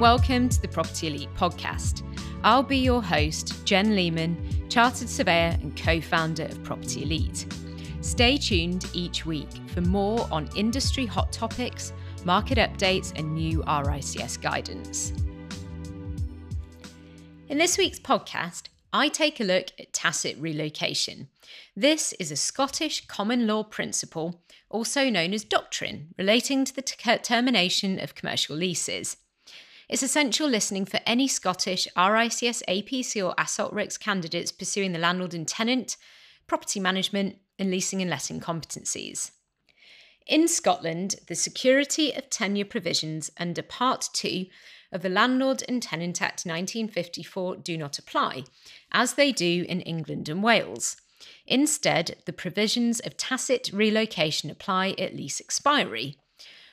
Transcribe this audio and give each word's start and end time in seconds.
Welcome 0.00 0.50
to 0.50 0.60
the 0.60 0.68
Property 0.68 1.06
Elite 1.06 1.34
podcast. 1.34 2.02
I'll 2.44 2.62
be 2.62 2.76
your 2.76 3.02
host, 3.02 3.64
Jen 3.64 3.96
Lemen, 3.96 4.36
Chartered 4.68 5.08
Surveyor 5.08 5.56
and 5.62 5.74
co 5.74 6.02
founder 6.02 6.42
of 6.42 6.62
Property 6.62 7.04
Elite. 7.04 7.46
Stay 8.02 8.36
tuned 8.36 8.90
each 8.92 9.24
week 9.24 9.48
for 9.68 9.80
more 9.80 10.28
on 10.30 10.50
industry 10.54 11.06
hot 11.06 11.32
topics, 11.32 11.94
market 12.26 12.58
updates, 12.58 13.18
and 13.18 13.34
new 13.34 13.62
RICS 13.62 14.38
guidance. 14.42 15.14
In 17.48 17.56
this 17.56 17.78
week's 17.78 17.98
podcast, 17.98 18.64
I 18.92 19.08
take 19.08 19.40
a 19.40 19.44
look 19.44 19.68
at 19.78 19.94
tacit 19.94 20.36
relocation. 20.36 21.28
This 21.74 22.12
is 22.20 22.30
a 22.30 22.36
Scottish 22.36 23.06
common 23.06 23.46
law 23.46 23.62
principle, 23.62 24.42
also 24.68 25.08
known 25.08 25.32
as 25.32 25.42
doctrine, 25.42 26.08
relating 26.18 26.66
to 26.66 26.74
the 26.74 26.82
t- 26.82 27.16
termination 27.16 27.98
of 27.98 28.14
commercial 28.14 28.56
leases. 28.56 29.16
It's 29.88 30.02
essential 30.02 30.48
listening 30.48 30.84
for 30.84 30.98
any 31.06 31.28
Scottish 31.28 31.86
RICS 31.96 32.62
APC 32.68 33.24
or 33.24 33.34
ASSOC 33.36 33.72
RICS 33.72 33.98
candidates 34.00 34.50
pursuing 34.50 34.90
the 34.90 34.98
landlord 34.98 35.32
and 35.32 35.46
tenant, 35.46 35.96
property 36.48 36.80
management, 36.80 37.36
and 37.56 37.70
leasing 37.70 38.02
and 38.02 38.10
letting 38.10 38.40
competencies. 38.40 39.30
In 40.26 40.48
Scotland, 40.48 41.14
the 41.28 41.36
security 41.36 42.12
of 42.12 42.28
tenure 42.30 42.64
provisions 42.64 43.30
under 43.38 43.62
Part 43.62 44.08
2 44.12 44.46
of 44.90 45.02
the 45.02 45.08
Landlord 45.08 45.62
and 45.68 45.80
Tenant 45.80 46.20
Act 46.20 46.44
1954 46.44 47.58
do 47.58 47.78
not 47.78 48.00
apply, 48.00 48.42
as 48.90 49.14
they 49.14 49.30
do 49.30 49.64
in 49.68 49.80
England 49.82 50.28
and 50.28 50.42
Wales. 50.42 50.96
Instead, 51.46 52.16
the 52.26 52.32
provisions 52.32 52.98
of 53.00 53.16
tacit 53.16 53.70
relocation 53.72 54.50
apply 54.50 54.96
at 54.98 55.14
lease 55.14 55.40
expiry. 55.40 56.16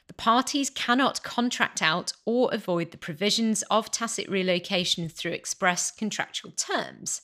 The 0.08 0.14
parties 0.14 0.70
cannot 0.70 1.24
contract 1.24 1.82
out 1.82 2.14
or 2.26 2.54
avoid 2.54 2.92
the 2.92 2.98
provisions 2.98 3.64
of 3.64 3.92
tacit 3.92 4.30
relocation 4.30 5.10
through 5.10 5.32
express 5.32 5.92
contractual 5.92 6.52
terms. 6.52 7.22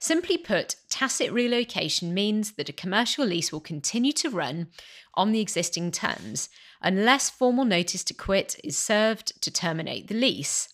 Simply 0.00 0.38
put, 0.38 0.76
tacit 0.88 1.32
relocation 1.32 2.14
means 2.14 2.52
that 2.52 2.68
a 2.68 2.72
commercial 2.72 3.24
lease 3.24 3.50
will 3.50 3.60
continue 3.60 4.12
to 4.12 4.30
run 4.30 4.68
on 5.14 5.32
the 5.32 5.40
existing 5.40 5.90
terms 5.90 6.48
unless 6.80 7.28
formal 7.28 7.64
notice 7.64 8.04
to 8.04 8.14
quit 8.14 8.60
is 8.62 8.78
served 8.78 9.42
to 9.42 9.50
terminate 9.50 10.06
the 10.06 10.14
lease. 10.14 10.68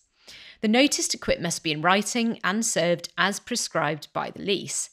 The 0.61 0.67
notice 0.67 1.07
to 1.09 1.17
quit 1.17 1.41
must 1.41 1.63
be 1.63 1.71
in 1.71 1.81
writing 1.81 2.39
and 2.43 2.63
served 2.63 3.09
as 3.17 3.39
prescribed 3.39 4.13
by 4.13 4.29
the 4.29 4.43
lease. 4.43 4.91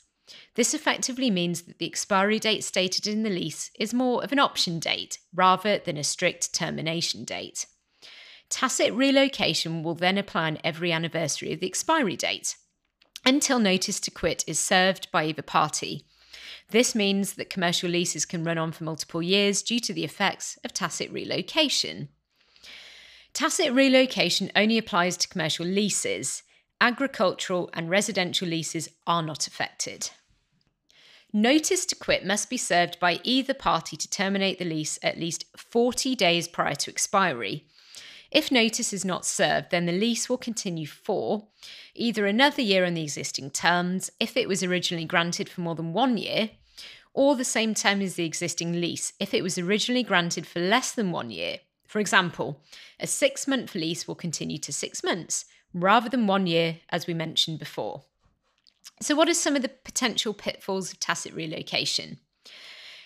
This 0.55 0.75
effectively 0.75 1.31
means 1.31 1.63
that 1.63 1.79
the 1.79 1.87
expiry 1.87 2.39
date 2.39 2.65
stated 2.65 3.07
in 3.07 3.23
the 3.23 3.31
lease 3.31 3.71
is 3.79 3.95
more 3.95 4.23
of 4.23 4.33
an 4.33 4.39
option 4.39 4.79
date 4.79 5.19
rather 5.35 5.79
than 5.79 5.97
a 5.97 6.05
strict 6.05 6.55
termination 6.55 7.25
date. 7.25 7.67
Tacit 8.51 8.93
relocation 8.93 9.83
will 9.83 9.95
then 9.95 10.19
apply 10.19 10.49
on 10.49 10.59
every 10.63 10.93
anniversary 10.93 11.53
of 11.53 11.61
the 11.61 11.67
expiry 11.67 12.17
date 12.17 12.57
until 13.25 13.59
notice 13.59 14.01
to 14.01 14.11
quit 14.11 14.45
is 14.47 14.59
served 14.59 15.11
by 15.11 15.25
either 15.25 15.43
party. 15.43 16.05
This 16.71 16.95
means 16.95 17.35
that 17.35 17.51
commercial 17.51 17.89
leases 17.89 18.25
can 18.25 18.45
run 18.45 18.59
on 18.59 18.73
for 18.73 18.85
multiple 18.85 19.23
years 19.23 19.63
due 19.63 19.81
to 19.81 19.93
the 19.93 20.05
effects 20.05 20.59
of 20.65 20.73
tacit 20.73 21.11
relocation. 21.13 22.09
Tacit 23.33 23.73
relocation 23.73 24.51
only 24.55 24.77
applies 24.77 25.17
to 25.17 25.29
commercial 25.29 25.65
leases. 25.65 26.43
Agricultural 26.81 27.71
and 27.73 27.89
residential 27.89 28.49
leases 28.49 28.89
are 29.07 29.23
not 29.23 29.47
affected. 29.47 30.11
Notice 31.35 31.87
to 31.87 31.97
quit 31.97 32.27
must 32.27 32.51
be 32.51 32.59
served 32.59 33.01
by 33.01 33.19
either 33.25 33.55
party 33.55 33.97
to 33.97 34.11
terminate 34.11 34.59
the 34.59 34.67
lease 34.67 34.99
at 35.03 35.19
least 35.19 35.47
40 35.57 36.15
days 36.15 36.47
prior 36.47 36.75
to 36.75 36.91
expiry. 36.91 37.65
If 38.31 38.53
notice 38.53 38.93
is 38.93 39.05
not 39.05 39.25
served, 39.25 39.71
then 39.71 39.87
the 39.87 39.93
lease 39.93 40.29
will 40.29 40.37
continue 40.37 40.87
for 40.87 41.49
either 41.95 42.27
another 42.27 42.61
year 42.61 42.85
on 42.85 42.93
the 42.93 43.03
existing 43.03 43.51
terms, 43.51 44.11
if 44.21 44.37
it 44.37 44.47
was 44.47 44.63
originally 44.63 45.07
granted 45.07 45.49
for 45.49 45.63
more 45.63 45.75
than 45.75 45.95
one 45.95 46.19
year, 46.19 46.51
or 47.15 47.35
the 47.35 47.45
same 47.45 47.73
term 47.75 48.03
as 48.03 48.15
the 48.15 48.27
existing 48.27 48.73
lease 48.81 49.15
if 49.19 49.33
it 49.33 49.43
was 49.43 49.57
originally 49.57 50.03
granted 50.03 50.47
for 50.47 50.61
less 50.61 50.93
than 50.93 51.13
one 51.13 51.31
year. 51.31 51.59
For 51.87 51.99
example, 51.99 52.61
a 53.01 53.07
six 53.07 53.49
month 53.49 53.75
lease 53.75 54.07
will 54.07 54.15
continue 54.15 54.59
to 54.59 54.73
six 54.73 55.03
months 55.03 55.47
rather 55.73 56.11
than 56.11 56.27
one 56.27 56.47
year, 56.47 56.81
as 56.91 57.07
we 57.07 57.15
mentioned 57.15 57.59
before. 57.59 58.05
So, 59.03 59.17
what 59.17 59.29
are 59.29 59.35
some 59.35 59.57
of 59.57 59.63
the 59.63 59.69
potential 59.69 60.33
pitfalls 60.33 60.93
of 60.93 61.01
tacit 61.01 61.35
relocation? 61.35 62.19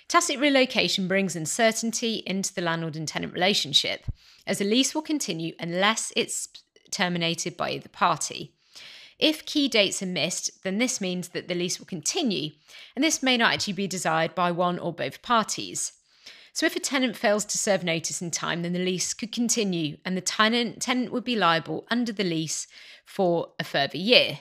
Tacit 0.09 0.39
relocation 0.39 1.09
brings 1.09 1.35
uncertainty 1.35 2.23
into 2.27 2.53
the 2.53 2.61
landlord 2.61 2.97
and 2.97 3.09
tenant 3.09 3.33
relationship, 3.33 4.05
as 4.47 4.61
a 4.61 4.65
lease 4.65 4.95
will 4.95 5.01
continue 5.01 5.55
unless 5.59 6.13
it's 6.15 6.49
terminated 6.91 7.57
by 7.57 7.71
either 7.71 7.89
party. 7.89 8.53
If 9.19 9.47
key 9.47 9.69
dates 9.69 10.03
are 10.03 10.07
missed, 10.07 10.63
then 10.65 10.77
this 10.77 11.01
means 11.01 11.29
that 11.29 11.49
the 11.49 11.55
lease 11.55 11.79
will 11.79 11.87
continue, 11.87 12.51
and 12.95 13.03
this 13.03 13.23
may 13.23 13.39
not 13.39 13.55
actually 13.55 13.73
be 13.73 13.87
desired 13.87 14.35
by 14.35 14.51
one 14.51 14.79
or 14.79 14.93
both 14.93 15.23
parties. 15.23 15.93
So, 16.53 16.67
if 16.67 16.77
a 16.77 16.81
tenant 16.81 17.17
fails 17.17 17.47
to 17.47 17.57
serve 17.57 17.83
notice 17.83 18.21
in 18.21 18.31
time, 18.31 18.61
then 18.61 18.75
the 18.75 18.85
lease 18.85 19.15
could 19.15 19.33
continue, 19.33 19.97
and 20.05 20.15
the 20.15 20.21
tenant, 20.21 20.83
tenant 20.83 21.11
would 21.11 21.25
be 21.25 21.37
liable 21.37 21.87
under 21.91 22.13
the 22.13 22.23
lease 22.23 22.67
for 23.07 23.53
a 23.59 23.65
further 23.65 23.97
year. 23.97 24.41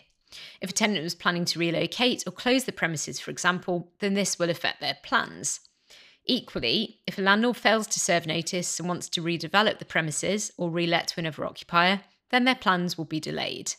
If 0.61 0.69
a 0.69 0.73
tenant 0.73 1.03
was 1.03 1.15
planning 1.15 1.45
to 1.45 1.59
relocate 1.59 2.23
or 2.25 2.31
close 2.31 2.65
the 2.65 2.71
premises, 2.71 3.19
for 3.19 3.31
example, 3.31 3.91
then 3.99 4.13
this 4.13 4.37
will 4.39 4.49
affect 4.49 4.81
their 4.81 4.97
plans. 5.03 5.61
Equally, 6.25 7.01
if 7.05 7.17
a 7.17 7.21
landlord 7.21 7.57
fails 7.57 7.87
to 7.87 7.99
serve 7.99 8.25
notice 8.25 8.79
and 8.79 8.87
wants 8.87 9.09
to 9.09 9.21
redevelop 9.21 9.79
the 9.79 9.85
premises 9.85 10.51
or 10.57 10.71
relet 10.71 11.07
to 11.07 11.19
another 11.19 11.45
occupier, 11.45 12.01
then 12.31 12.45
their 12.45 12.55
plans 12.55 12.97
will 12.97 13.05
be 13.05 13.19
delayed. 13.19 13.73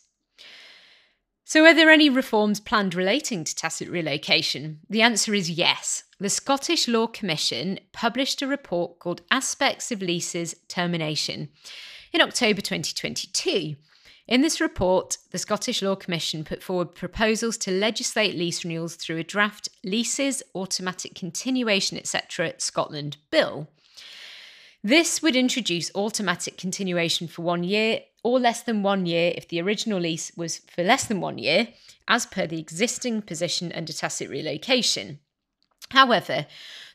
So, 1.48 1.64
are 1.64 1.74
there 1.74 1.90
any 1.90 2.10
reforms 2.10 2.58
planned 2.58 2.94
relating 2.94 3.44
to 3.44 3.54
tacit 3.54 3.88
relocation? 3.88 4.80
The 4.90 5.02
answer 5.02 5.32
is 5.32 5.48
yes. 5.48 6.02
The 6.18 6.28
Scottish 6.28 6.88
Law 6.88 7.06
Commission 7.06 7.78
published 7.92 8.42
a 8.42 8.48
report 8.48 8.98
called 8.98 9.22
Aspects 9.30 9.92
of 9.92 10.02
Leases 10.02 10.56
Termination 10.66 11.50
in 12.12 12.20
October 12.20 12.60
2022. 12.60 13.76
In 14.28 14.41
this 14.41 14.60
report, 14.60 15.19
the 15.31 15.38
Scottish 15.38 15.82
Law 15.82 15.94
Commission 15.94 16.42
put 16.42 16.60
forward 16.60 16.97
proposals 16.97 17.56
to 17.59 17.70
legislate 17.70 18.34
lease 18.34 18.64
renewals 18.64 18.97
through 18.97 19.19
a 19.19 19.25
draft 19.25 19.69
Leases, 19.84 20.42
Automatic 20.53 21.14
Continuation, 21.14 21.97
etc. 21.97 22.54
Scotland 22.59 23.19
Bill. 23.31 23.69
This 24.82 25.22
would 25.22 25.36
introduce 25.36 25.94
automatic 25.94 26.56
continuation 26.56 27.28
for 27.28 27.42
one 27.42 27.62
year 27.62 28.00
or 28.25 28.41
less 28.41 28.62
than 28.62 28.82
one 28.82 29.06
year 29.06 29.32
if 29.36 29.47
the 29.47 29.60
original 29.60 30.00
lease 30.00 30.32
was 30.36 30.59
for 30.59 30.82
less 30.82 31.04
than 31.06 31.20
one 31.20 31.38
year, 31.38 31.69
as 32.09 32.26
per 32.26 32.48
the 32.48 32.59
existing 32.59 33.22
position 33.22 33.70
under 33.72 33.92
tacit 33.92 34.28
relocation. 34.28 35.20
However, 35.91 36.47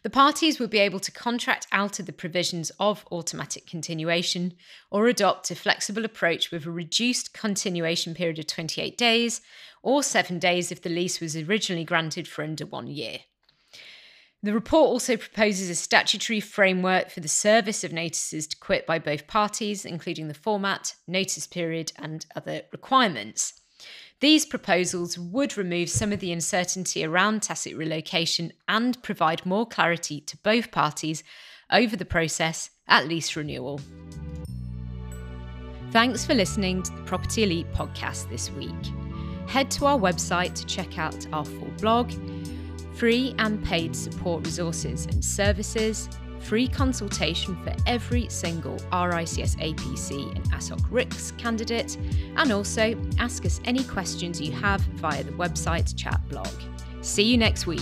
the 0.03 0.09
parties 0.09 0.59
would 0.59 0.69
be 0.69 0.79
able 0.79 0.99
to 0.99 1.11
contract 1.11 1.67
out 1.71 1.99
of 1.99 2.05
the 2.05 2.13
provisions 2.13 2.71
of 2.79 3.05
automatic 3.11 3.67
continuation 3.67 4.53
or 4.89 5.07
adopt 5.07 5.51
a 5.51 5.55
flexible 5.55 6.05
approach 6.05 6.51
with 6.51 6.65
a 6.65 6.71
reduced 6.71 7.33
continuation 7.33 8.13
period 8.13 8.39
of 8.39 8.47
28 8.47 8.97
days 8.97 9.41
or 9.83 10.03
seven 10.03 10.39
days 10.39 10.71
if 10.71 10.81
the 10.81 10.89
lease 10.89 11.19
was 11.19 11.35
originally 11.35 11.83
granted 11.83 12.27
for 12.27 12.43
under 12.43 12.65
one 12.65 12.87
year. 12.87 13.19
The 14.43 14.53
report 14.53 14.89
also 14.89 15.17
proposes 15.17 15.69
a 15.69 15.75
statutory 15.75 16.39
framework 16.39 17.11
for 17.11 17.19
the 17.19 17.27
service 17.27 17.83
of 17.83 17.93
notices 17.93 18.47
to 18.47 18.57
quit 18.57 18.87
by 18.87 18.97
both 18.97 19.27
parties, 19.27 19.85
including 19.85 20.27
the 20.27 20.33
format, 20.33 20.95
notice 21.07 21.45
period, 21.45 21.91
and 21.95 22.25
other 22.35 22.63
requirements. 22.71 23.60
These 24.21 24.45
proposals 24.45 25.17
would 25.17 25.57
remove 25.57 25.89
some 25.89 26.13
of 26.13 26.19
the 26.19 26.31
uncertainty 26.31 27.03
around 27.03 27.41
tacit 27.41 27.75
relocation 27.75 28.53
and 28.69 29.01
provide 29.01 29.47
more 29.47 29.65
clarity 29.65 30.21
to 30.21 30.37
both 30.37 30.69
parties 30.69 31.23
over 31.71 31.95
the 31.95 32.05
process 32.05 32.69
at 32.87 33.07
lease 33.07 33.35
renewal. 33.35 33.81
Thanks 35.89 36.23
for 36.23 36.35
listening 36.35 36.83
to 36.83 36.91
the 36.91 37.01
Property 37.01 37.43
Elite 37.43 37.73
podcast 37.73 38.29
this 38.29 38.51
week. 38.51 38.69
Head 39.47 39.71
to 39.71 39.87
our 39.87 39.97
website 39.97 40.53
to 40.53 40.67
check 40.67 40.99
out 40.99 41.25
our 41.33 41.43
full 41.43 41.73
blog, 41.79 42.11
free 42.93 43.33
and 43.39 43.63
paid 43.65 43.95
support 43.95 44.45
resources 44.45 45.07
and 45.07 45.25
services, 45.25 46.07
free 46.41 46.67
consultation 46.67 47.55
for 47.63 47.73
every 47.85 48.27
single 48.29 48.77
RICS 48.91 49.55
APC 49.57 50.35
and 50.35 50.43
ASSOC 50.51 50.81
RICS 50.89 51.37
candidate, 51.37 51.97
and 52.37 52.51
also 52.51 52.95
ask 53.19 53.45
us 53.45 53.61
any 53.65 53.83
questions 53.83 54.41
you 54.41 54.51
have 54.51 54.81
via 54.81 55.23
the 55.23 55.31
website 55.31 55.95
chat 55.95 56.21
blog. 56.29 56.49
See 57.01 57.23
you 57.23 57.37
next 57.37 57.67
week. 57.67 57.81